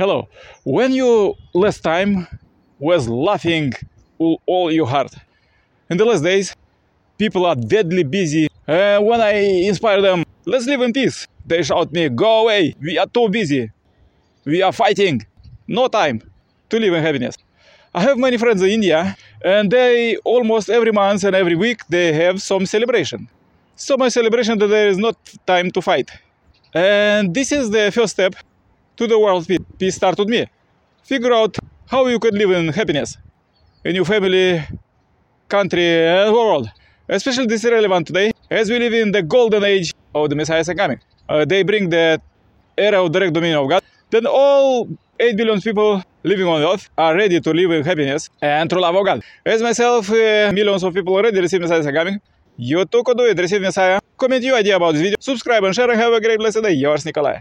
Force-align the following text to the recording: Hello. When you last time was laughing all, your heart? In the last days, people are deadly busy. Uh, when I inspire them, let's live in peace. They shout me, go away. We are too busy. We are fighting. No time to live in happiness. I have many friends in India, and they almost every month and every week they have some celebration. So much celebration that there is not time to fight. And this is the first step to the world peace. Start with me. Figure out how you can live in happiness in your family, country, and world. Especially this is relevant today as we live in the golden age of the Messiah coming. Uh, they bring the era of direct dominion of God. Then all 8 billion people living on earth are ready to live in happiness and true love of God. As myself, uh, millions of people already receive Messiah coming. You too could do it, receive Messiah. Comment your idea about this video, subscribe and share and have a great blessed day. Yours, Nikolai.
Hello. 0.00 0.30
When 0.64 0.94
you 0.94 1.34
last 1.52 1.82
time 1.82 2.26
was 2.78 3.06
laughing 3.06 3.74
all, 4.18 4.72
your 4.72 4.86
heart? 4.86 5.12
In 5.90 5.98
the 5.98 6.06
last 6.06 6.22
days, 6.24 6.56
people 7.18 7.44
are 7.44 7.54
deadly 7.54 8.02
busy. 8.02 8.48
Uh, 8.66 8.98
when 9.00 9.20
I 9.20 9.32
inspire 9.68 10.00
them, 10.00 10.24
let's 10.46 10.64
live 10.64 10.80
in 10.80 10.94
peace. 10.94 11.28
They 11.44 11.62
shout 11.62 11.92
me, 11.92 12.08
go 12.08 12.44
away. 12.44 12.74
We 12.80 12.96
are 12.96 13.06
too 13.06 13.28
busy. 13.28 13.70
We 14.46 14.62
are 14.62 14.72
fighting. 14.72 15.26
No 15.68 15.86
time 15.88 16.22
to 16.70 16.80
live 16.80 16.94
in 16.94 17.02
happiness. 17.02 17.36
I 17.94 18.00
have 18.00 18.16
many 18.16 18.38
friends 18.38 18.62
in 18.62 18.70
India, 18.70 19.14
and 19.44 19.70
they 19.70 20.16
almost 20.24 20.70
every 20.70 20.92
month 20.92 21.24
and 21.24 21.36
every 21.36 21.56
week 21.56 21.86
they 21.90 22.14
have 22.14 22.40
some 22.40 22.64
celebration. 22.64 23.28
So 23.76 23.98
much 23.98 24.14
celebration 24.14 24.58
that 24.60 24.68
there 24.68 24.88
is 24.88 24.96
not 24.96 25.16
time 25.46 25.70
to 25.72 25.82
fight. 25.82 26.10
And 26.72 27.34
this 27.34 27.52
is 27.52 27.68
the 27.68 27.92
first 27.92 28.12
step 28.14 28.34
to 29.00 29.06
the 29.06 29.18
world 29.18 29.46
peace. 29.78 29.94
Start 29.96 30.18
with 30.18 30.28
me. 30.28 30.46
Figure 31.04 31.32
out 31.32 31.56
how 31.92 32.06
you 32.06 32.18
can 32.18 32.34
live 32.40 32.50
in 32.50 32.68
happiness 32.68 33.16
in 33.82 33.94
your 33.94 34.04
family, 34.04 34.62
country, 35.48 35.88
and 36.06 36.32
world. 36.34 36.68
Especially 37.08 37.46
this 37.46 37.64
is 37.64 37.70
relevant 37.70 38.06
today 38.06 38.30
as 38.50 38.68
we 38.70 38.78
live 38.78 38.92
in 38.92 39.10
the 39.10 39.22
golden 39.22 39.64
age 39.64 39.94
of 40.14 40.28
the 40.28 40.36
Messiah 40.36 40.62
coming. 40.80 41.00
Uh, 41.30 41.46
they 41.46 41.62
bring 41.62 41.88
the 41.88 42.20
era 42.76 43.02
of 43.02 43.10
direct 43.10 43.32
dominion 43.32 43.58
of 43.62 43.70
God. 43.70 43.82
Then 44.10 44.26
all 44.26 44.86
8 45.18 45.34
billion 45.34 45.60
people 45.62 46.02
living 46.22 46.46
on 46.46 46.60
earth 46.62 46.90
are 46.98 47.16
ready 47.16 47.40
to 47.40 47.50
live 47.52 47.70
in 47.70 47.82
happiness 47.82 48.28
and 48.42 48.68
true 48.68 48.82
love 48.82 48.94
of 48.94 49.04
God. 49.06 49.22
As 49.46 49.62
myself, 49.62 50.10
uh, 50.10 50.52
millions 50.52 50.84
of 50.84 50.92
people 50.92 51.14
already 51.14 51.40
receive 51.40 51.62
Messiah 51.62 51.90
coming. 51.90 52.20
You 52.58 52.84
too 52.84 53.02
could 53.02 53.16
do 53.16 53.24
it, 53.24 53.38
receive 53.38 53.62
Messiah. 53.62 53.98
Comment 54.18 54.42
your 54.44 54.56
idea 54.56 54.76
about 54.76 54.92
this 54.92 55.00
video, 55.00 55.16
subscribe 55.20 55.64
and 55.64 55.74
share 55.74 55.90
and 55.90 55.98
have 55.98 56.12
a 56.12 56.20
great 56.20 56.38
blessed 56.38 56.62
day. 56.62 56.72
Yours, 56.72 57.06
Nikolai. 57.06 57.38